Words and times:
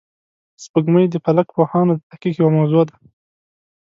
سپوږمۍ 0.63 1.05
د 1.09 1.15
فلک 1.25 1.47
پوهانو 1.55 1.93
د 1.95 2.01
تحقیق 2.09 2.33
یوه 2.37 2.51
موضوع 2.57 2.83
ده 2.89 2.95